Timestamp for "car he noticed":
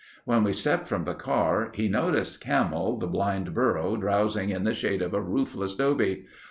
1.13-2.41